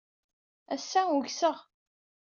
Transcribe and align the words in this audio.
Ass-a, 0.73 1.01
ugseɣ. 1.17 1.57